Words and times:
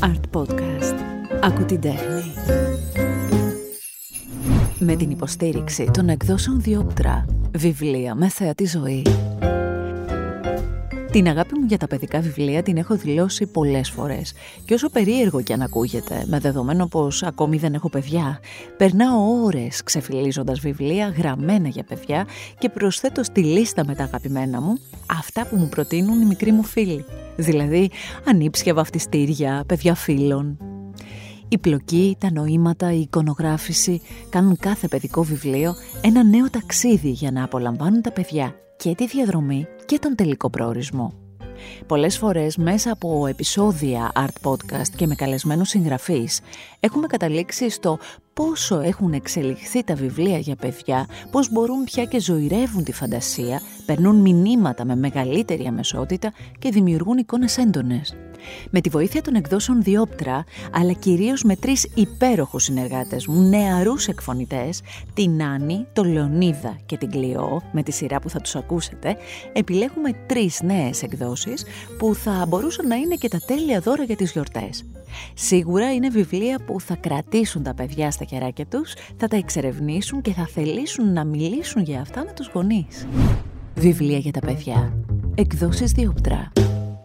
Art 0.00 0.38
Podcast. 0.38 0.94
Ακού 1.42 1.64
την 1.64 1.80
τέχνη. 1.80 2.22
Με 4.78 4.96
την 4.96 5.10
υποστήριξη 5.10 5.90
των 5.92 6.08
εκδόσεων 6.08 6.60
Διόπτρα. 6.60 7.24
Βιβλία 7.56 8.14
με 8.14 8.28
θεατή 8.28 8.66
ζωή. 8.66 9.06
Την 11.10 11.28
αγάπη 11.28 11.58
μου 11.58 11.64
για 11.68 11.78
τα 11.78 11.86
παιδικά 11.86 12.20
βιβλία 12.20 12.62
την 12.62 12.76
έχω 12.76 12.96
δηλώσει 12.96 13.46
πολλές 13.46 13.90
φορές 13.90 14.32
και 14.64 14.74
όσο 14.74 14.90
περίεργο 14.90 15.42
και 15.42 15.52
αν 15.52 15.62
ακούγεται, 15.62 16.24
με 16.26 16.38
δεδομένο 16.38 16.86
πως 16.86 17.22
ακόμη 17.22 17.56
δεν 17.56 17.74
έχω 17.74 17.90
παιδιά, 17.90 18.40
περνάω 18.76 19.44
ώρες 19.44 19.82
ξεφυλίζοντας 19.82 20.60
βιβλία 20.60 21.14
γραμμένα 21.16 21.68
για 21.68 21.84
παιδιά 21.84 22.26
και 22.58 22.68
προσθέτω 22.68 23.22
στη 23.22 23.40
λίστα 23.40 23.84
με 23.86 23.94
τα 23.94 24.02
αγαπημένα 24.02 24.60
μου 24.60 24.78
αυτά 25.18 25.46
που 25.46 25.56
μου 25.56 25.68
προτείνουν 25.68 26.20
οι 26.20 26.24
μικροί 26.24 26.52
μου 26.52 26.62
φίλοι. 26.62 27.04
Δηλαδή 27.36 27.90
ανήψια 28.24 28.74
βαφτιστήρια, 28.74 29.64
παιδιά 29.66 29.94
φίλων. 29.94 30.58
Η 31.48 31.58
πλοκή, 31.58 32.16
τα 32.20 32.32
νοήματα, 32.32 32.92
η 32.92 33.00
εικονογράφηση 33.00 34.00
κάνουν 34.28 34.56
κάθε 34.56 34.88
παιδικό 34.88 35.22
βιβλίο 35.22 35.74
ένα 36.00 36.24
νέο 36.24 36.50
ταξίδι 36.50 37.10
για 37.10 37.30
να 37.30 37.44
απολαμβάνουν 37.44 38.02
τα 38.02 38.12
παιδιά 38.12 38.54
και 38.76 38.94
τη 38.94 39.06
διαδρομή 39.06 39.66
και 39.90 39.98
τον 39.98 40.14
τελικό 40.14 40.50
προορισμό. 40.50 41.12
Πολλές 41.86 42.18
φορές 42.18 42.56
μέσα 42.56 42.92
από 42.92 43.26
επεισόδια 43.26 44.12
art 44.14 44.50
podcast 44.50 44.88
και 44.96 45.06
με 45.06 45.14
καλεσμένους 45.14 45.68
συγγραφείς 45.68 46.40
έχουμε 46.80 47.06
καταλήξει 47.06 47.70
στο 47.70 47.98
πόσο 48.46 48.80
έχουν 48.80 49.12
εξελιχθεί 49.12 49.84
τα 49.84 49.94
βιβλία 49.94 50.38
για 50.38 50.56
παιδιά, 50.56 51.06
πώς 51.30 51.52
μπορούν 51.52 51.84
πια 51.84 52.04
και 52.04 52.20
ζωηρεύουν 52.20 52.84
τη 52.84 52.92
φαντασία, 52.92 53.60
περνούν 53.86 54.16
μηνύματα 54.16 54.84
με 54.84 54.96
μεγαλύτερη 54.96 55.66
αμεσότητα 55.66 56.32
και 56.58 56.70
δημιουργούν 56.70 57.18
εικόνες 57.18 57.58
έντονες. 57.58 58.16
Με 58.70 58.80
τη 58.80 58.88
βοήθεια 58.88 59.22
των 59.22 59.34
εκδόσεων 59.34 59.82
Διόπτρα, 59.82 60.44
αλλά 60.72 60.92
κυρίως 60.92 61.42
με 61.42 61.56
τρεις 61.56 61.88
υπέροχους 61.94 62.64
συνεργάτες 62.64 63.26
μου, 63.26 63.48
νεαρούς 63.48 64.08
εκφωνητές, 64.08 64.80
την 65.14 65.42
Άννη, 65.42 65.86
τον 65.92 66.12
Λεωνίδα 66.12 66.76
και 66.86 66.96
την 66.96 67.10
Κλειό, 67.10 67.62
με 67.72 67.82
τη 67.82 67.92
σειρά 67.92 68.20
που 68.20 68.30
θα 68.30 68.40
τους 68.40 68.56
ακούσετε, 68.56 69.16
επιλέγουμε 69.52 70.10
τρεις 70.26 70.60
νέες 70.62 71.02
εκδόσεις 71.02 71.64
που 71.98 72.14
θα 72.14 72.44
μπορούσαν 72.48 72.86
να 72.86 72.94
είναι 72.94 73.14
και 73.14 73.28
τα 73.28 73.38
τέλεια 73.46 73.80
δώρα 73.80 74.02
για 74.02 74.16
τις 74.16 74.32
γιορτές. 74.32 74.84
Σίγουρα 75.34 75.92
είναι 75.92 76.08
βιβλία 76.08 76.58
που 76.66 76.80
θα 76.80 76.96
κρατήσουν 76.96 77.62
τα 77.62 77.74
παιδιά 77.74 78.10
στα 78.10 78.24
χεράκια 78.30 78.66
τους, 78.66 78.94
θα 79.16 79.28
τα 79.28 79.36
εξερευνήσουν 79.36 80.20
και 80.20 80.32
θα 80.32 80.46
θελήσουν 80.46 81.12
να 81.12 81.24
μιλήσουν 81.24 81.82
για 81.82 82.00
αυτά 82.00 82.24
με 82.24 82.32
τους 82.36 82.50
γονείς. 82.54 83.06
Βιβλία 83.74 84.18
για 84.18 84.32
τα 84.32 84.40
παιδιά. 84.40 84.94
Εκδόσεις 85.34 85.92
Διόπτρα. 85.92 86.52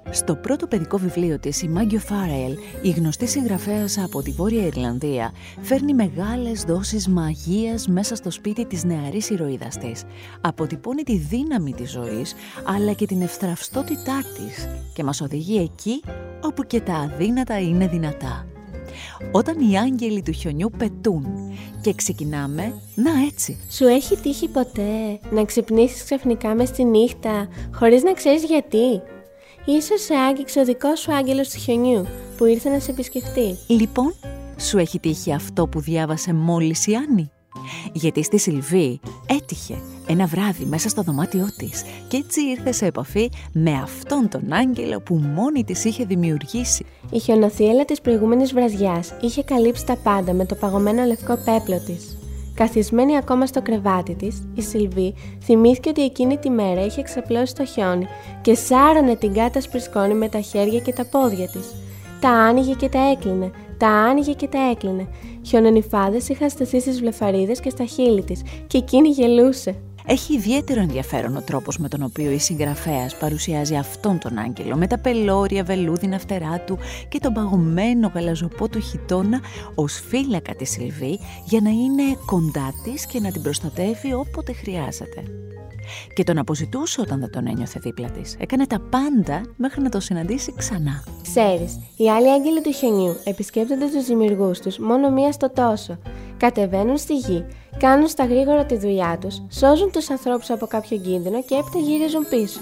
Στο 0.09 0.35
πρώτο 0.35 0.67
παιδικό 0.67 0.97
βιβλίο 0.97 1.39
της, 1.39 1.61
η 1.61 1.67
Μάγκιο 1.67 1.99
Φάρελ, 1.99 2.57
η 2.81 2.89
γνωστή 2.89 3.27
συγγραφέας 3.27 3.97
από 3.97 4.21
τη 4.21 4.31
Βόρεια 4.31 4.65
Ιρλανδία, 4.65 5.31
φέρνει 5.61 5.93
μεγάλες 5.93 6.63
δόσεις 6.63 7.07
μαγείας 7.07 7.87
μέσα 7.87 8.15
στο 8.15 8.31
σπίτι 8.31 8.65
της 8.65 8.83
νεαρής 8.83 9.29
ηρωίδας 9.29 9.77
της. 9.77 10.03
Αποτυπώνει 10.41 11.03
τη 11.03 11.17
δύναμη 11.17 11.73
της 11.73 11.91
ζωής, 11.91 12.35
αλλά 12.65 12.93
και 12.93 13.05
την 13.05 13.21
ευθραυστότητά 13.21 14.21
της 14.37 14.67
και 14.93 15.03
μας 15.03 15.21
οδηγεί 15.21 15.57
εκεί 15.57 16.01
όπου 16.43 16.63
και 16.63 16.81
τα 16.81 16.93
αδύνατα 16.93 17.59
είναι 17.59 17.87
δυνατά. 17.87 18.54
Όταν 19.31 19.71
οι 19.71 19.79
άγγελοι 19.79 20.21
του 20.21 20.31
χιονιού 20.31 20.69
πετούν 20.77 21.25
και 21.81 21.93
ξεκινάμε, 21.93 22.81
να 22.95 23.11
έτσι. 23.25 23.57
Σου 23.69 23.85
έχει 23.85 24.15
τύχει 24.17 24.47
ποτέ 24.47 25.19
να 25.31 25.43
ξυπνήσεις 25.43 26.03
ξαφνικά 26.03 26.55
μες 26.55 26.67
στη 26.67 26.83
νύχτα 26.83 27.47
χωρίς 27.73 28.03
να 28.03 28.13
ξέρεις 28.13 28.43
γιατί; 28.43 29.01
Ίσως 29.65 30.01
σε 30.01 30.13
άγγιξε 30.13 30.59
ο 30.59 30.65
δικός 30.65 30.99
σου 30.99 31.13
άγγελος 31.13 31.49
του 31.49 31.59
χιονιού 31.59 32.07
που 32.37 32.45
ήρθε 32.45 32.69
να 32.69 32.79
σε 32.79 32.91
επισκεφτεί. 32.91 33.57
Λοιπόν, 33.67 34.13
σου 34.57 34.77
έχει 34.77 34.99
τύχει 34.99 35.33
αυτό 35.33 35.67
που 35.67 35.79
διάβασε 35.81 36.33
μόλις 36.33 36.87
η 36.87 36.95
Άννη; 36.95 37.31
Γιατί 37.93 38.23
στη 38.23 38.37
Σιλβή 38.39 38.99
έτυχε 39.25 39.77
ένα 40.07 40.25
βράδυ 40.25 40.65
μέσα 40.65 40.89
στο 40.89 41.01
δωμάτιό 41.01 41.47
της 41.57 41.83
και 42.07 42.17
έτσι 42.17 42.41
ήρθε 42.41 42.71
σε 42.71 42.85
επαφή 42.85 43.29
με 43.53 43.71
αυτόν 43.71 44.29
τον 44.29 44.53
άγγελο 44.53 44.99
που 44.99 45.15
μόνη 45.15 45.63
της 45.63 45.85
είχε 45.85 46.05
δημιουργήσει. 46.05 46.85
Η 47.11 47.19
χιονοθύελα 47.19 47.85
της 47.85 48.01
προηγούμενης 48.01 48.53
βραζιάς 48.53 49.13
είχε 49.21 49.43
καλύψει 49.43 49.85
τα 49.85 49.95
πάντα 49.95 50.33
με 50.33 50.45
το 50.45 50.55
παγωμένο 50.55 51.03
λευκό 51.03 51.37
πέπλο 51.45 51.79
της. 51.85 52.17
Καθισμένη 52.53 53.17
ακόμα 53.17 53.45
στο 53.45 53.61
κρεβάτι 53.61 54.15
της, 54.15 54.47
η 54.55 54.61
Σιλβή 54.61 55.13
θυμήθηκε 55.43 55.89
ότι 55.89 56.03
εκείνη 56.03 56.37
τη 56.37 56.49
μέρα 56.49 56.85
είχε 56.85 57.01
ξαπλώσει 57.01 57.55
το 57.55 57.65
χιόνι 57.65 58.05
και 58.41 58.55
σάρωνε 58.55 59.15
την 59.15 59.33
κάτα 59.33 59.61
σπρισκόνη 59.61 60.13
με 60.13 60.29
τα 60.29 60.39
χέρια 60.39 60.79
και 60.79 60.93
τα 60.93 61.05
πόδια 61.05 61.47
της. 61.47 61.75
Τα 62.19 62.29
άνοιγε 62.29 62.73
και 62.73 62.89
τα 62.89 63.09
έκλεινε, 63.11 63.51
τα 63.77 63.87
άνοιγε 63.87 64.33
και 64.33 64.47
τα 64.47 64.69
έκλεινε. 64.69 65.07
Χιονονιφάδες 65.45 66.29
είχαν 66.29 66.49
σταθεί 66.49 66.79
στις 66.79 66.99
βλεφαρίδες 66.99 67.59
και 67.59 67.69
στα 67.69 67.85
χείλη 67.85 68.23
της 68.23 68.41
και 68.67 68.77
εκείνη 68.77 69.09
γελούσε. 69.09 69.75
Έχει 70.07 70.33
ιδιαίτερο 70.33 70.81
ενδιαφέρον 70.81 71.35
ο 71.35 71.41
τρόπος 71.41 71.77
με 71.77 71.87
τον 71.87 72.03
οποίο 72.03 72.31
η 72.31 72.37
συγγραφέας 72.37 73.17
παρουσιάζει 73.17 73.75
αυτόν 73.75 74.19
τον 74.19 74.37
άγγελο 74.37 74.75
με 74.75 74.87
τα 74.87 74.97
πελώρια 74.97 75.63
βελούδινα 75.63 76.19
φτερά 76.19 76.59
του 76.59 76.77
και 77.09 77.19
τον 77.19 77.33
παγωμένο 77.33 78.11
γαλαζοπό 78.13 78.69
του 78.69 78.79
χιτόνα 78.79 79.39
ως 79.75 80.03
φύλακα 80.07 80.55
της 80.55 80.69
Σιλβή 80.69 81.19
για 81.45 81.61
να 81.61 81.69
είναι 81.69 82.03
κοντά 82.25 82.73
της 82.83 83.05
και 83.05 83.19
να 83.19 83.31
την 83.31 83.41
προστατεύει 83.41 84.13
όποτε 84.13 84.53
χρειάζεται. 84.53 85.23
Και 86.13 86.23
τον 86.23 86.37
αποζητούσε 86.37 87.01
όταν 87.01 87.19
δεν 87.19 87.31
τον 87.31 87.47
ένιωθε 87.47 87.79
δίπλα 87.79 88.09
της. 88.09 88.35
Έκανε 88.39 88.67
τα 88.67 88.79
πάντα 88.89 89.41
μέχρι 89.57 89.81
να 89.81 89.89
το 89.89 89.99
συναντήσει 89.99 90.53
ξανά. 90.57 91.03
Ξέρεις, 91.21 91.79
οι 91.97 92.09
άλλοι 92.09 92.31
άγγελοι 92.31 92.61
του 92.61 92.71
χιονιού 92.71 93.15
επισκέπτονται 93.23 93.85
τους 93.93 94.05
δημιουργούς 94.05 94.59
τους 94.59 94.77
μόνο 94.77 95.09
μία 95.09 95.31
στο 95.31 95.49
τόσο. 95.49 95.97
Κατεβαίνουν 96.37 96.97
στη 96.97 97.15
γη 97.17 97.45
κάνουν 97.77 98.07
στα 98.07 98.25
γρήγορα 98.25 98.65
τη 98.65 98.77
δουλειά 98.77 99.17
τους, 99.21 99.41
σώζουν 99.49 99.91
τους 99.91 100.09
ανθρώπους 100.09 100.49
από 100.49 100.65
κάποιο 100.65 100.97
κίνδυνο 100.97 101.43
και 101.43 101.55
έπειτα 101.55 101.79
γυρίζουν 101.79 102.27
πίσω. 102.29 102.59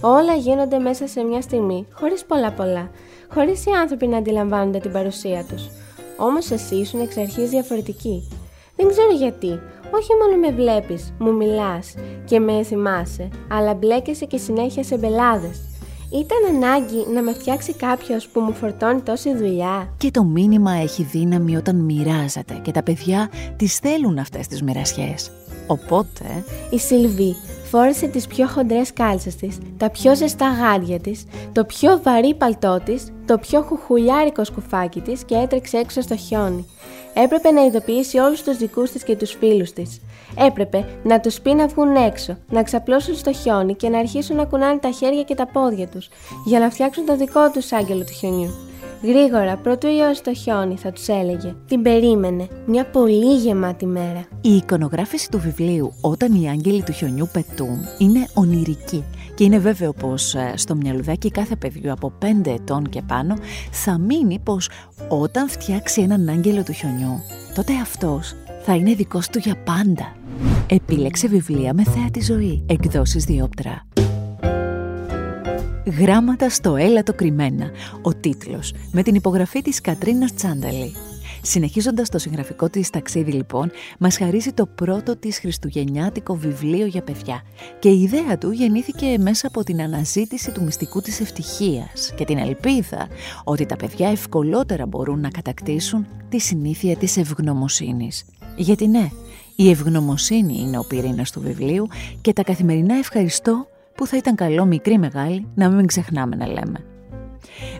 Όλα 0.00 0.34
γίνονται 0.34 0.78
μέσα 0.78 1.06
σε 1.06 1.22
μια 1.22 1.40
στιγμή, 1.40 1.86
χωρίς 1.92 2.24
πολλά 2.24 2.52
πολλά, 2.52 2.90
χωρίς 3.34 3.66
οι 3.66 3.70
άνθρωποι 3.70 4.06
να 4.06 4.16
αντιλαμβάνονται 4.16 4.78
την 4.78 4.92
παρουσία 4.92 5.44
τους. 5.44 5.68
Όμως 6.16 6.50
εσύ 6.50 6.74
ήσουν 6.74 7.00
εξ 7.00 7.16
αρχής 7.16 7.50
διαφορετική. 7.50 8.28
Δεν 8.76 8.88
ξέρω 8.88 9.12
γιατί, 9.12 9.60
όχι 9.94 10.10
μόνο 10.20 10.36
με 10.40 10.50
βλέπεις, 10.50 11.12
μου 11.18 11.32
μιλάς 11.32 11.94
και 12.24 12.40
με 12.40 12.62
θυμάσαι, 12.62 13.28
αλλά 13.50 13.74
μπλέκεσαι 13.74 14.24
και 14.24 14.36
συνέχεια 14.36 14.82
σε 14.82 14.96
μπελάδες. 14.96 15.69
Ήταν 16.12 16.56
ανάγκη 16.56 17.06
να 17.14 17.22
με 17.22 17.32
φτιάξει 17.32 17.72
κάποιος 17.72 18.28
που 18.28 18.40
μου 18.40 18.52
φορτώνει 18.52 19.00
τόση 19.00 19.36
δουλειά. 19.36 19.94
Και 19.96 20.10
το 20.10 20.24
μήνυμα 20.24 20.72
έχει 20.72 21.02
δύναμη 21.02 21.56
όταν 21.56 21.76
μοιράζεται 21.76 22.60
και 22.62 22.70
τα 22.70 22.82
παιδιά 22.82 23.30
τις 23.56 23.78
θέλουν 23.78 24.18
αυτές 24.18 24.46
τις 24.46 24.62
μοιρασιές. 24.62 25.30
Οπότε... 25.66 26.44
Η 26.70 26.78
Σιλβή 26.78 27.34
φόρεσε 27.70 28.06
τις 28.06 28.26
πιο 28.26 28.46
χοντρές 28.46 28.92
κάλτσες 28.92 29.36
της, 29.36 29.58
τα 29.76 29.90
πιο 29.90 30.16
ζεστά 30.16 30.48
γάντια 30.48 30.98
της, 30.98 31.24
το 31.52 31.64
πιο 31.64 32.00
βαρύ 32.02 32.34
παλτό 32.34 32.80
της, 32.84 33.12
το 33.26 33.38
πιο 33.38 33.62
χουχουλιάρικο 33.62 34.44
σκουφάκι 34.44 35.00
της 35.00 35.24
και 35.24 35.34
έτρεξε 35.34 35.76
έξω 35.76 36.00
στο 36.00 36.16
χιόνι. 36.16 36.66
Έπρεπε 37.14 37.50
να 37.50 37.64
ειδοποιήσει 37.64 38.18
όλους 38.18 38.42
τους 38.42 38.56
δικούς 38.56 38.90
της 38.90 39.04
και 39.04 39.16
τους 39.16 39.36
φίλους 39.40 39.72
της. 39.72 40.00
Έπρεπε 40.46 40.84
να 41.02 41.20
τους 41.20 41.40
πει 41.40 41.54
να 41.54 41.66
βγουν 41.66 41.96
έξω, 41.96 42.36
να 42.50 42.62
ξαπλώσουν 42.62 43.14
στο 43.14 43.32
χιόνι 43.32 43.74
και 43.74 43.88
να 43.88 43.98
αρχίσουν 43.98 44.36
να 44.36 44.44
κουνάνε 44.44 44.78
τα 44.78 44.90
χέρια 44.90 45.22
και 45.22 45.34
τα 45.34 45.46
πόδια 45.46 45.86
τους, 45.86 46.08
για 46.44 46.58
να 46.58 46.70
φτιάξουν 46.70 47.06
το 47.06 47.16
δικό 47.16 47.50
τους 47.50 47.72
άγγελο 47.72 48.04
του 48.04 48.12
χιονιού. 48.12 48.50
Γρήγορα, 49.02 49.56
πρωτού 49.56 49.86
λιώσει 49.86 50.22
το 50.22 50.34
χιόνι, 50.34 50.76
θα 50.76 50.92
τους 50.92 51.08
έλεγε. 51.08 51.54
Την 51.68 51.82
περίμενε. 51.82 52.48
Μια 52.66 52.86
πολύ 52.86 53.34
γεμάτη 53.36 53.86
μέρα. 53.86 54.28
Η 54.40 54.56
εικονογράφηση 54.56 55.30
του 55.30 55.38
βιβλίου 55.38 55.92
«Όταν 56.00 56.42
οι 56.42 56.48
άγγελοι 56.48 56.82
του 56.82 56.92
χιονιού 56.92 57.28
πετούν» 57.32 57.78
είναι 57.98 58.26
ονειρική 58.34 59.04
και 59.40 59.46
είναι 59.46 59.58
βέβαιο 59.58 59.92
πως 59.92 60.34
ε, 60.34 60.52
στο 60.56 60.74
μυαλουδάκι 60.74 61.30
κάθε 61.30 61.56
παιδιού 61.56 61.92
από 61.92 62.12
5 62.22 62.46
ετών 62.46 62.88
και 62.88 63.02
πάνω 63.02 63.36
θα 63.70 63.98
μείνει 63.98 64.38
πως 64.38 64.70
όταν 65.08 65.48
φτιάξει 65.48 66.02
έναν 66.02 66.28
άγγελο 66.28 66.62
του 66.62 66.72
χιονιού, 66.72 67.20
τότε 67.54 67.72
αυτός 67.82 68.34
θα 68.62 68.74
είναι 68.74 68.94
δικός 68.94 69.28
του 69.28 69.38
για 69.38 69.56
πάντα. 69.64 70.16
Επίλεξε 70.66 71.28
βιβλία 71.28 71.74
με 71.74 71.82
θέα 71.82 72.10
τη 72.10 72.22
ζωή. 72.22 72.64
Εκδόσεις 72.66 73.24
Διόπτρα. 73.24 73.86
Γράμματα 75.98 76.48
στο 76.48 76.76
έλατο 76.76 77.14
κρυμμένα. 77.14 77.70
Ο 78.02 78.14
τίτλος 78.14 78.72
με 78.92 79.02
την 79.02 79.14
υπογραφή 79.14 79.62
της 79.62 79.80
Κατρίνας 79.80 80.34
Τσάνταλη. 80.34 80.92
Συνεχίζοντας 81.42 82.08
το 82.08 82.18
συγγραφικό 82.18 82.68
της 82.68 82.90
ταξίδι 82.90 83.32
λοιπόν, 83.32 83.70
μας 83.98 84.16
χαρίζει 84.16 84.52
το 84.52 84.66
πρώτο 84.66 85.16
της 85.16 85.38
χριστουγεννιάτικο 85.38 86.34
βιβλίο 86.34 86.86
για 86.86 87.02
παιδιά 87.02 87.42
και 87.78 87.88
η 87.88 88.02
ιδέα 88.02 88.38
του 88.38 88.50
γεννήθηκε 88.50 89.18
μέσα 89.18 89.46
από 89.46 89.64
την 89.64 89.80
αναζήτηση 89.82 90.52
του 90.52 90.62
μυστικού 90.62 91.00
της 91.00 91.20
ευτυχίας 91.20 92.12
και 92.16 92.24
την 92.24 92.38
ελπίδα 92.38 93.08
ότι 93.44 93.66
τα 93.66 93.76
παιδιά 93.76 94.08
ευκολότερα 94.08 94.86
μπορούν 94.86 95.20
να 95.20 95.28
κατακτήσουν 95.28 96.06
τη 96.28 96.38
συνήθεια 96.38 96.96
της 96.96 97.16
ευγνωμοσύνης. 97.16 98.24
Γιατί 98.56 98.86
ναι, 98.86 99.10
η 99.56 99.70
ευγνωμοσύνη 99.70 100.60
είναι 100.60 100.78
ο 100.78 100.84
πυρήνας 100.88 101.30
του 101.30 101.40
βιβλίου 101.40 101.86
και 102.20 102.32
τα 102.32 102.42
καθημερινά 102.42 102.94
ευχαριστώ 102.94 103.66
που 103.94 104.06
θα 104.06 104.16
ήταν 104.16 104.34
καλό 104.34 104.64
μικρή 104.64 104.98
μεγάλη 104.98 105.46
να 105.54 105.68
μην 105.68 105.86
ξεχνάμε 105.86 106.36
να 106.36 106.46
λέμε. 106.46 106.84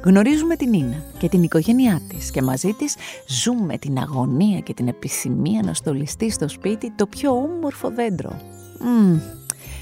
Γνωρίζουμε 0.04 0.56
την 0.56 0.70
Νίνα 0.70 1.04
και 1.18 1.28
την 1.28 1.42
οικογένειά 1.42 2.00
της 2.08 2.30
και 2.30 2.42
μαζί 2.42 2.72
της 2.72 2.94
ζούμε 3.26 3.78
την 3.78 3.98
αγωνία 3.98 4.60
και 4.60 4.74
την 4.74 4.88
επιθυμία 4.88 5.62
να 5.64 5.74
στολιστεί 5.74 6.30
στο 6.30 6.48
σπίτι 6.48 6.92
το 6.96 7.06
πιο 7.06 7.30
όμορφο 7.30 7.90
δέντρο. 7.90 8.40
Μμμ, 8.80 9.20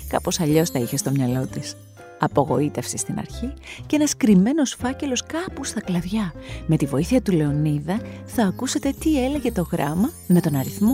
κάπως 0.09 0.41
αλλιώς 0.41 0.71
τα 0.71 0.79
είχε 0.79 0.97
στο 0.97 1.11
μυαλό 1.11 1.47
της. 1.47 1.77
Απογοήτευση 2.21 2.99
στην 2.99 3.19
αρχή 3.19 3.53
και 3.87 3.97
ένας 3.97 4.17
κρυμμένος 4.17 4.77
φάκελος 4.81 5.23
κάπου 5.27 5.65
στα 5.65 5.81
κλαδιά. 5.81 6.33
Με 6.67 6.77
τη 6.77 6.87
βοήθεια 6.87 7.23
του 7.23 7.33
Λεωνίδα 7.33 8.01
θα 8.25 8.43
ακούσετε 8.45 8.95
τι 8.99 9.25
έλεγε 9.25 9.53
το 9.53 9.69
γράμμα 9.73 10.11
με 10.27 10.41
τον 10.41 10.55
αριθμό 10.57 10.93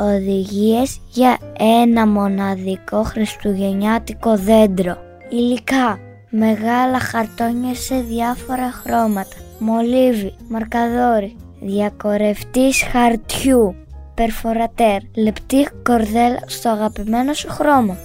1. 0.00 0.02
Οδηγίες 0.02 1.00
για 1.10 1.38
ένα 1.58 2.06
μοναδικό 2.06 3.02
χριστουγεννιάτικο 3.02 4.38
δέντρο. 4.38 4.96
Υλικά. 5.30 6.09
Μεγάλα 6.32 7.00
χαρτόνια 7.00 7.74
σε 7.74 8.00
διάφορα 8.00 8.72
χρώματα. 8.72 9.36
Μολύβι, 9.58 10.34
μαρκαδόρι, 10.48 11.36
διακορευτής 11.60 12.82
χαρτιού, 12.82 13.74
περφορατέρ, 14.14 15.00
λεπτή 15.14 15.68
κορδέλα 15.82 16.40
στο 16.46 16.68
αγαπημένο 16.68 17.32
σου 17.32 17.48
χρώμα. 17.48 17.96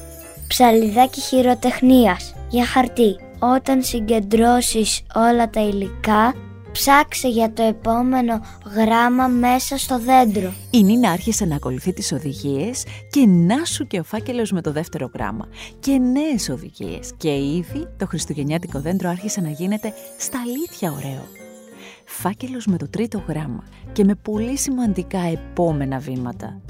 Ψαλιδάκι 0.48 1.22
χειροτεχνίας 1.22 2.36
για 2.50 2.66
χαρτί. 2.66 3.16
Όταν 3.39 3.83
συγκεντρώσεις 3.83 5.01
όλα 5.16 5.50
τα 5.50 5.62
υλικά, 5.62 6.33
ψάξε 6.75 7.27
για 7.27 7.54
το 7.54 7.63
επόμενο 7.63 8.42
γράμμα 8.75 9.27
μέσα 9.27 9.77
στο 9.77 10.00
δέντρο. 10.00 10.54
Η 10.72 10.83
Νίνα 10.83 11.10
άρχισε 11.10 11.45
να 11.45 11.56
ακολουθεί 11.56 11.94
τις 11.94 12.12
οδηγίες 12.12 12.83
και 13.10 13.25
να 13.25 13.66
σου 13.66 13.88
και 13.88 14.00
ο 14.00 14.04
φάκελος 14.04 14.51
με 14.51 14.62
το 14.62 14.72
δεύτερο 14.72 15.10
γράμμα. 15.13 15.48
Και 15.80 15.98
νέες 15.98 16.50
οδηγίες. 16.50 17.13
Και 17.18 17.36
ήδη 17.36 17.88
το 17.98 18.06
χριστουγεννιάτικο 18.07 18.80
δέντρο 18.80 19.10
άρχισε 19.10 19.42
να 19.42 19.50
γίνεται 19.50 19.94
στα 20.18 20.42
αλήθεια 20.42 20.92
ωραίο. 20.92 21.24
Φάκελος 22.06 22.66
με 22.66 22.77
το 22.77 22.89
τρίτο 22.89 23.24
γράμμα 23.27 23.63
και 23.92 24.04
με 24.04 24.16
πολύ 24.16 24.57
σημαντικά 24.57 25.19
επόμενα 25.19 25.98
βήματα. 25.98 26.62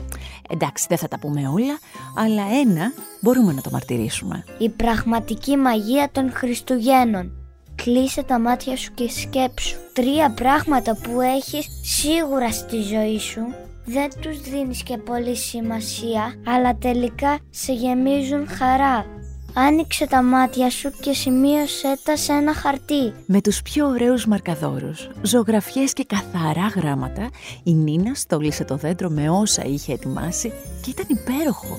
Εντάξει, 0.49 0.85
δεν 0.89 0.97
θα 0.97 1.07
τα 1.07 1.19
πούμε 1.19 1.47
όλα, 1.47 1.79
αλλά 2.15 2.43
ένα 2.61 2.91
μπορούμε 3.21 3.53
να 3.53 3.61
το 3.61 3.69
μαρτυρήσουμε. 3.71 4.43
Η 4.57 4.69
πραγματική 4.69 5.57
μαγεία 5.57 6.09
των 6.11 6.31
Χριστουγέννων. 6.31 7.44
Κλείσε 7.75 8.23
τα 8.23 8.39
μάτια 8.39 8.75
σου 8.75 8.93
και 8.93 9.09
σκέψου. 9.09 9.77
Τρία 9.93 10.33
πράγματα 10.33 10.97
που 11.03 11.21
έχεις 11.21 11.67
σίγουρα 11.81 12.51
στη 12.51 12.81
ζωή 12.81 13.19
σου 13.19 13.41
δεν 13.85 14.09
τους 14.21 14.41
δίνεις 14.41 14.83
και 14.83 14.97
πολύ 14.97 15.35
σημασία, 15.35 16.33
αλλά 16.47 16.75
τελικά 16.75 17.39
σε 17.49 17.73
γεμίζουν 17.73 18.47
χαρά. 18.47 19.05
Άνοιξε 19.53 20.07
τα 20.07 20.23
μάτια 20.23 20.69
σου 20.69 20.91
και 21.01 21.13
σημείωσέ 21.13 21.97
τα 22.03 22.17
σε 22.17 22.31
ένα 22.31 22.53
χαρτί. 22.53 23.13
Με 23.25 23.41
τους 23.41 23.61
πιο 23.61 23.87
ωραίους 23.87 24.25
μαρκαδόρους, 24.25 25.09
ζωγραφιές 25.21 25.93
και 25.93 26.05
καθαρά 26.05 26.67
γράμματα, 26.75 27.29
η 27.63 27.73
Νίνα 27.73 28.13
στόλισε 28.13 28.63
το 28.63 28.75
δέντρο 28.75 29.09
με 29.09 29.29
όσα 29.29 29.63
είχε 29.65 29.93
ετοιμάσει 29.93 30.51
και 30.81 30.89
ήταν 30.89 31.05
υπέροχο. 31.09 31.77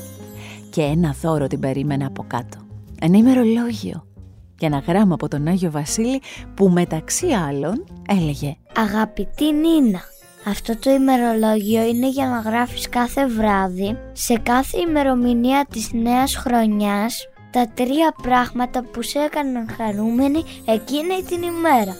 Και 0.70 0.82
ένα 0.82 1.14
δώρο 1.22 1.46
την 1.46 1.60
περίμενε 1.60 2.06
από 2.06 2.24
κάτω. 2.28 2.58
Ένα 3.00 3.18
ημερολόγιο. 3.18 4.06
Και 4.56 4.66
ένα 4.66 4.82
γράμμα 4.86 5.14
από 5.14 5.28
τον 5.28 5.46
Άγιο 5.46 5.70
Βασίλη 5.70 6.20
που 6.54 6.68
μεταξύ 6.68 7.26
άλλων 7.26 7.84
έλεγε 8.08 8.56
Αγαπητή 8.76 9.52
Νίνα, 9.52 10.00
αυτό 10.48 10.78
το 10.78 10.90
ημερολόγιο 10.90 11.82
είναι 11.82 12.08
για 12.08 12.26
να 12.26 12.38
γράφεις 12.38 12.88
κάθε 12.88 13.26
βράδυ 13.26 13.98
σε 14.12 14.34
κάθε 14.34 14.78
ημερομηνία 14.88 15.66
της 15.70 15.92
νέας 15.92 16.36
χρονιάς 16.36 17.28
τα 17.50 17.68
τρία 17.74 18.14
πράγματα 18.22 18.82
που 18.82 19.02
σε 19.02 19.18
έκαναν 19.18 19.68
χαρούμενη 19.76 20.42
εκείνη 20.64 21.22
την 21.28 21.42
ημέρα. 21.42 21.96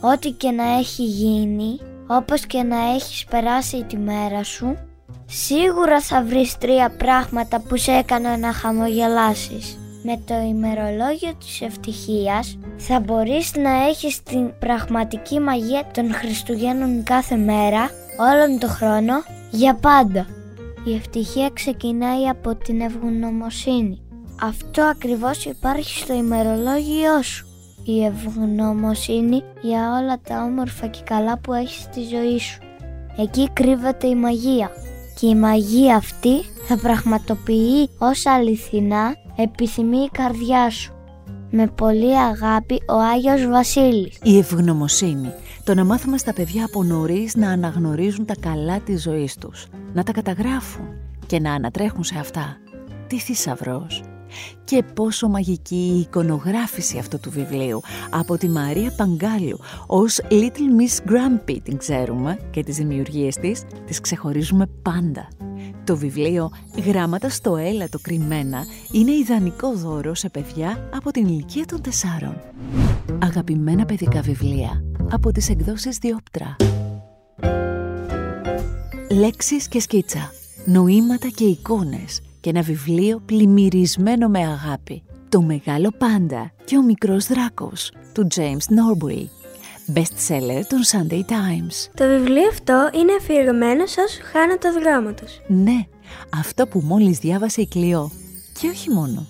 Ό,τι 0.00 0.30
και 0.30 0.50
να 0.50 0.78
έχει 0.78 1.04
γίνει, 1.04 1.78
όπως 2.06 2.46
και 2.46 2.62
να 2.62 2.94
έχεις 2.94 3.24
περάσει 3.24 3.84
τη 3.84 3.96
μέρα 3.96 4.42
σου, 4.42 4.76
σίγουρα 5.26 6.00
θα 6.00 6.22
βρεις 6.22 6.58
τρία 6.58 6.90
πράγματα 6.90 7.60
που 7.60 7.76
σε 7.76 7.92
έκαναν 7.92 8.40
να 8.40 8.52
χαμογελάσεις. 8.52 9.78
Με 10.02 10.20
το 10.24 10.34
ημερολόγιο 10.34 11.34
της 11.38 11.60
ευτυχίας 11.60 12.58
θα 12.76 13.00
μπορείς 13.00 13.54
να 13.56 13.86
έχεις 13.86 14.22
την 14.22 14.58
πραγματική 14.58 15.40
μαγεία 15.40 15.86
των 15.92 16.12
Χριστουγέννων 16.12 17.02
κάθε 17.02 17.36
μέρα, 17.36 17.90
όλον 18.18 18.58
τον 18.58 18.70
χρόνο, 18.70 19.14
για 19.50 19.74
πάντα. 19.74 20.26
Η 20.84 20.94
ευτυχία 20.94 21.50
ξεκινάει 21.52 22.28
από 22.28 22.54
την 22.54 22.80
ευγνωμοσύνη. 22.80 24.00
Αυτό 24.42 24.82
ακριβώς 24.82 25.44
υπάρχει 25.44 25.98
στο 25.98 26.14
ημερολόγιό 26.14 27.22
σου. 27.22 27.46
Η 27.84 28.04
ευγνωμοσύνη 28.04 29.42
για 29.60 29.98
όλα 30.00 30.18
τα 30.28 30.42
όμορφα 30.42 30.86
και 30.86 31.00
καλά 31.04 31.38
που 31.38 31.52
έχεις 31.52 31.82
στη 31.82 32.00
ζωή 32.02 32.38
σου. 32.38 32.58
Εκεί 33.16 33.50
κρύβεται 33.52 34.06
η 34.06 34.14
μαγεία. 34.14 34.70
Και 35.20 35.26
η 35.26 35.34
μαγεία 35.34 35.96
αυτή 35.96 36.40
θα 36.68 36.76
πραγματοποιεί 36.76 37.90
όσα 37.98 38.32
αληθινά 38.32 39.14
επιθυμεί 39.42 39.98
η 39.98 40.08
καρδιά 40.12 40.70
σου. 40.70 40.92
Με 41.50 41.66
πολύ 41.66 42.18
αγάπη 42.18 42.82
ο 42.88 42.94
Άγιος 42.94 43.46
Βασίλης. 43.46 44.18
Η 44.22 44.38
ευγνωμοσύνη. 44.38 45.32
Το 45.64 45.74
να 45.74 45.84
μάθουμε 45.84 46.18
στα 46.18 46.32
παιδιά 46.32 46.64
από 46.64 46.82
νωρίς 46.82 47.36
να 47.36 47.50
αναγνωρίζουν 47.50 48.24
τα 48.24 48.34
καλά 48.40 48.80
της 48.80 49.02
ζωής 49.02 49.34
τους. 49.34 49.66
Να 49.92 50.02
τα 50.02 50.12
καταγράφουν 50.12 50.86
και 51.26 51.40
να 51.40 51.52
ανατρέχουν 51.52 52.04
σε 52.04 52.18
αυτά. 52.18 52.56
Τι 53.06 53.18
θησαυρός. 53.18 54.02
Και 54.64 54.82
πόσο 54.94 55.28
μαγική 55.28 55.92
η 55.96 56.00
εικονογράφηση 56.00 56.98
αυτού 56.98 57.20
του 57.20 57.30
βιβλίου 57.30 57.80
από 58.10 58.36
τη 58.36 58.48
Μαρία 58.48 58.92
Παγκάλιου 58.96 59.58
ως 59.86 60.20
Little 60.30 60.80
Miss 60.80 61.10
Grumpy 61.10 61.56
την 61.62 61.76
ξέρουμε 61.76 62.38
και 62.50 62.62
τις 62.62 62.76
δημιουργίες 62.76 63.34
της 63.34 63.62
τις 63.86 64.00
ξεχωρίζουμε 64.00 64.66
πάντα. 64.82 65.47
Το 65.88 65.96
βιβλίο 65.96 66.50
«Γράμματα 66.86 67.28
στο 67.28 67.56
έλατο 67.56 67.98
κρυμμένα» 67.98 68.64
είναι 68.92 69.12
ιδανικό 69.12 69.72
δώρο 69.72 70.14
σε 70.14 70.28
παιδιά 70.28 70.90
από 70.94 71.10
την 71.10 71.26
ηλικία 71.26 71.66
των 71.66 71.82
τεσσάρων. 71.82 72.40
Αγαπημένα 73.22 73.84
παιδικά 73.84 74.20
βιβλία 74.20 74.82
από 75.10 75.32
τις 75.32 75.48
εκδόσεις 75.48 75.96
Διόπτρα. 75.96 76.56
Λέξεις 79.10 79.68
και 79.68 79.80
σκίτσα, 79.80 80.30
νοήματα 80.64 81.28
και 81.28 81.44
εικόνες 81.44 82.20
και 82.40 82.50
ένα 82.50 82.62
βιβλίο 82.62 83.22
πλημμυρισμένο 83.26 84.28
με 84.28 84.38
αγάπη. 84.38 85.02
Το 85.28 85.42
Μεγάλο 85.42 85.90
Πάντα 85.98 86.52
και 86.64 86.76
ο 86.76 86.82
Μικρός 86.82 87.26
Δράκος 87.26 87.92
του 88.12 88.26
James 88.34 88.42
Norbury. 88.42 89.37
Best 89.94 90.16
seller 90.28 90.62
των 90.68 90.80
Sunday 90.92 91.20
Times. 91.20 91.90
Το 91.94 92.06
βιβλίο 92.08 92.48
αυτό 92.48 92.90
είναι 92.94 93.12
αφιερωμένο 93.20 93.86
σε 93.86 94.00
όσους 94.00 94.20
χάνουν 94.32 94.58
το 94.58 94.72
δρόμο 94.72 95.12
τους. 95.12 95.40
Ναι, 95.46 95.86
αυτό 96.40 96.66
που 96.66 96.80
μόλις 96.84 97.18
διάβασε 97.18 97.60
η 97.60 97.66
Κλειό. 97.66 98.10
Και 98.60 98.68
όχι 98.68 98.90
μόνο. 98.90 99.26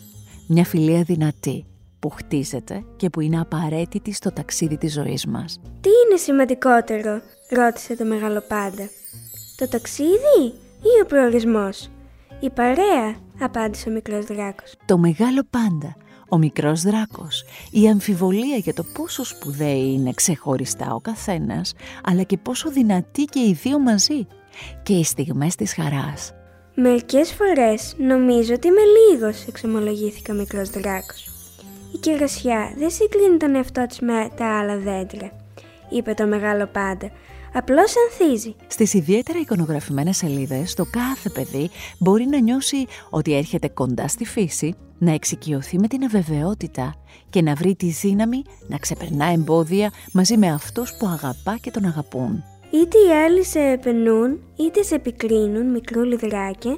Μια 0.46 0.64
φιλία 0.64 1.02
δυνατή 1.02 1.66
που 1.98 2.10
χτίζεται 2.10 2.84
και 2.96 3.10
που 3.10 3.20
είναι 3.20 3.40
απαραίτητη 3.40 4.12
στο 4.12 4.32
ταξίδι 4.32 4.76
της 4.76 4.92
ζωής 4.92 5.26
μας. 5.26 5.60
Τι 5.80 5.88
είναι 5.88 6.18
σημαντικότερο, 6.18 7.20
ρώτησε 7.50 7.96
το 7.96 8.04
μεγάλο 8.04 8.42
πάντα. 8.48 8.88
Το 9.56 9.68
ταξίδι 9.68 10.42
ή 10.82 11.02
ο 11.02 11.06
προορισμός; 11.06 11.90
Η 12.40 12.50
παρέα, 12.50 13.16
απάντησε 13.40 13.88
ο 13.88 13.92
μικρός 13.92 14.24
δράκος. 14.24 14.74
Το 14.84 14.98
μεγάλο 14.98 15.40
πάντα, 15.50 15.96
ο 16.28 16.38
μικρός 16.38 16.82
δράκος, 16.82 17.44
η 17.70 17.88
αμφιβολία 17.88 18.56
για 18.56 18.74
το 18.74 18.84
πόσο 18.94 19.24
σπουδαίοι 19.24 19.92
είναι 19.92 20.12
ξεχωριστά 20.14 20.94
ο 20.94 21.00
καθένας, 21.00 21.74
αλλά 22.04 22.22
και 22.22 22.36
πόσο 22.36 22.70
δυνατοί 22.70 23.24
και 23.24 23.40
οι 23.40 23.52
δύο 23.62 23.78
μαζί, 23.78 24.26
και 24.82 24.92
οι 24.92 25.04
στιγμές 25.04 25.54
της 25.54 25.74
χαράς. 25.74 26.32
Μερικές 26.74 27.32
φορές 27.32 27.94
νομίζω 27.98 28.54
ότι 28.54 28.66
είμαι 28.66 28.80
λίγος, 28.80 29.44
εξομολογήθηκα 29.46 30.32
ο 30.32 30.36
μικρός 30.36 30.70
δράκος. 30.70 31.28
Η 31.94 31.98
κερασιά 31.98 32.74
δεν 32.78 32.90
συγκλίνει 32.90 33.36
τον 33.36 33.54
εαυτό 33.54 33.86
της 33.86 34.00
με 34.00 34.30
τα 34.36 34.58
άλλα 34.58 34.78
δέντρα, 34.78 35.32
είπε 35.88 36.14
το 36.14 36.26
μεγάλο 36.26 36.66
πάντα, 36.66 37.10
απλώς 37.52 37.94
ανθίζει. 37.96 38.54
Στις 38.66 38.94
ιδιαίτερα 38.94 39.38
εικονογραφημένες 39.38 40.16
σελίδες, 40.16 40.74
το 40.74 40.84
κάθε 40.90 41.28
παιδί 41.28 41.70
μπορεί 41.98 42.26
να 42.26 42.38
νιώσει 42.38 42.86
ότι 43.10 43.34
έρχεται 43.36 43.68
κοντά 43.68 44.08
στη 44.08 44.24
φύση, 44.24 44.74
να 44.98 45.12
εξοικειωθεί 45.12 45.78
με 45.78 45.88
την 45.88 46.04
αβεβαιότητα 46.04 46.94
και 47.30 47.42
να 47.42 47.54
βρει 47.54 47.74
τη 47.74 47.86
δύναμη 47.86 48.42
να 48.66 48.76
ξεπερνά 48.76 49.26
εμπόδια 49.26 49.92
μαζί 50.12 50.36
με 50.36 50.52
αυτούς 50.52 50.94
που 50.98 51.06
αγαπά 51.06 51.58
και 51.60 51.70
τον 51.70 51.84
αγαπούν. 51.84 52.44
Είτε 52.70 52.98
οι 52.98 53.12
άλλοι 53.24 53.44
σε 53.44 53.60
επενούν, 53.60 54.40
είτε 54.56 54.82
σε 54.82 54.94
επικρίνουν, 54.94 55.70
μικρό 55.70 56.02
λιδράκι, 56.02 56.76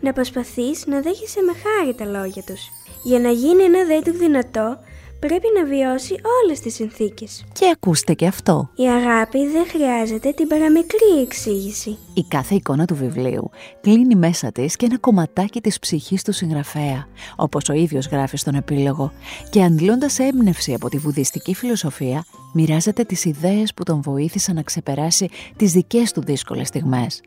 να 0.00 0.12
προσπαθείς 0.12 0.86
να 0.86 1.00
δέχεσαι 1.00 1.40
με 1.42 1.52
χάρη 1.52 1.94
τα 1.94 2.04
λόγια 2.04 2.42
τους. 2.42 2.68
Για 3.04 3.18
να 3.18 3.30
γίνει 3.30 3.62
ένα 3.62 3.84
δέντρο 3.84 4.12
δυνατό, 4.12 4.78
πρέπει 5.26 5.46
να 5.58 5.64
βιώσει 5.64 6.14
όλες 6.42 6.60
τις 6.60 6.74
συνθήκες. 6.74 7.44
Και 7.52 7.70
ακούστε 7.74 8.14
και 8.14 8.26
αυτό. 8.26 8.70
Η 8.74 8.82
αγάπη 8.88 9.46
δεν 9.46 9.66
χρειάζεται 9.66 10.32
την 10.32 10.48
παραμικρή 10.48 11.20
εξήγηση. 11.22 11.98
Η 12.14 12.22
κάθε 12.28 12.54
εικόνα 12.54 12.84
του 12.84 12.94
βιβλίου 12.94 13.50
κλείνει 13.80 14.14
μέσα 14.14 14.52
της 14.52 14.76
και 14.76 14.86
ένα 14.86 14.98
κομματάκι 14.98 15.60
της 15.60 15.78
ψυχής 15.78 16.22
του 16.22 16.32
συγγραφέα, 16.32 17.06
όπως 17.36 17.68
ο 17.68 17.72
ίδιος 17.72 18.06
γράφει 18.06 18.36
στον 18.36 18.54
επίλογο, 18.54 19.12
και 19.50 19.62
αντλώντας 19.62 20.18
έμπνευση 20.18 20.74
από 20.74 20.88
τη 20.88 20.98
βουδιστική 20.98 21.54
φιλοσοφία, 21.54 22.24
μοιράζεται 22.54 23.04
τις 23.04 23.24
ιδέες 23.24 23.74
που 23.74 23.82
τον 23.82 24.00
βοήθησαν 24.02 24.54
να 24.54 24.62
ξεπεράσει 24.62 25.28
τις 25.56 25.72
δικές 25.72 26.12
του 26.12 26.22
δύσκολες 26.22 26.68
στιγμές. 26.68 27.20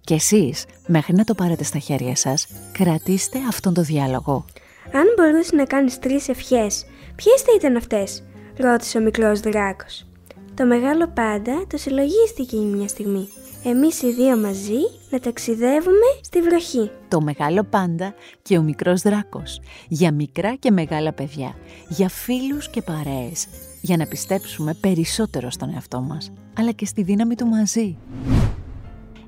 Και 0.00 0.14
εσείς, 0.14 0.64
μέχρι 0.86 1.14
να 1.14 1.24
το 1.24 1.34
πάρετε 1.34 1.64
στα 1.64 1.78
χέρια 1.78 2.16
σας, 2.16 2.46
κρατήστε 2.72 3.38
αυτόν 3.48 3.74
το 3.74 3.82
διάλογο. 3.82 4.44
Αν 4.92 5.04
μπορούσε 5.16 5.56
να 5.56 5.64
κάνεις 5.64 5.98
τρεις 5.98 6.28
ευχές, 6.28 6.84
ποιες 7.14 7.40
θα 7.40 7.52
ήταν 7.56 7.76
αυτές, 7.76 8.22
ρώτησε 8.56 8.98
ο 8.98 9.00
μικρός 9.00 9.40
δράκος. 9.40 10.06
Το 10.54 10.66
μεγάλο 10.66 11.08
πάντα 11.08 11.64
το 11.68 11.76
συλλογίστηκε 11.76 12.56
μια 12.56 12.88
στιγμή. 12.88 13.28
Εμείς 13.64 14.02
οι 14.02 14.12
δύο 14.12 14.36
μαζί 14.36 14.78
να 15.10 15.18
ταξιδεύουμε 15.18 16.06
στη 16.20 16.40
βροχή. 16.40 16.90
Το 17.08 17.20
μεγάλο 17.20 17.64
πάντα 17.64 18.14
και 18.42 18.58
ο 18.58 18.62
μικρός 18.62 19.00
δράκος. 19.02 19.60
Για 19.88 20.12
μικρά 20.12 20.54
και 20.54 20.70
μεγάλα 20.70 21.12
παιδιά. 21.12 21.54
Για 21.88 22.08
φίλους 22.08 22.68
και 22.68 22.82
παρέες. 22.82 23.46
Για 23.80 23.96
να 23.96 24.06
πιστέψουμε 24.06 24.74
περισσότερο 24.80 25.50
στον 25.50 25.74
εαυτό 25.74 26.00
μας. 26.00 26.32
Αλλά 26.58 26.72
και 26.72 26.86
στη 26.86 27.02
δύναμη 27.02 27.34
του 27.34 27.46
μαζί. 27.46 27.96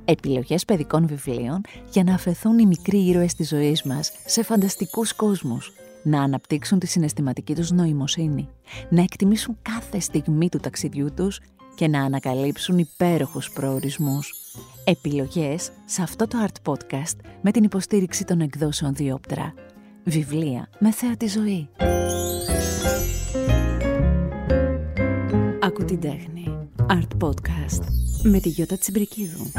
Επιλογές 0.04 0.64
παιδικών 0.64 1.06
βιβλίων 1.06 1.60
για 1.90 2.04
να 2.04 2.14
αφαιθούν 2.14 2.58
οι 2.58 2.66
μικροί 2.66 2.98
ήρωες 2.98 3.34
της 3.34 3.48
ζωής 3.48 3.82
μας 3.82 4.12
σε 4.26 4.42
φανταστικούς 4.42 5.12
κόσμους, 5.12 5.72
να 6.02 6.22
αναπτύξουν 6.22 6.78
τη 6.78 6.86
συναισθηματική 6.86 7.54
τους 7.54 7.70
νοημοσύνη, 7.70 8.48
να 8.88 9.02
εκτιμήσουν 9.02 9.58
κάθε 9.62 10.00
στιγμή 10.00 10.48
του 10.48 10.58
ταξιδιού 10.58 11.12
τους 11.14 11.40
και 11.74 11.88
να 11.88 12.02
ανακαλύψουν 12.02 12.78
υπέροχους 12.78 13.50
προορισμούς. 13.50 14.34
Επιλογές 14.84 15.70
σε 15.84 16.02
αυτό 16.02 16.26
το 16.26 16.38
Art 16.46 16.72
Podcast 16.72 17.16
με 17.40 17.50
την 17.50 17.64
υποστήριξη 17.64 18.24
των 18.24 18.40
εκδόσεων 18.40 18.94
Διόπτρα. 18.94 19.54
Βιβλία 20.04 20.68
με 20.78 20.92
θέατη 20.92 21.26
ζωή. 21.26 21.68
Άκου 25.60 25.84
την 25.84 26.00
τέχνη. 26.00 26.68
Art 26.88 27.26
Podcast 27.26 27.84
με 28.22 28.40
τη 28.40 28.48
Γιώτα 28.48 28.78
Τσιμπρικίδου. 28.78 29.50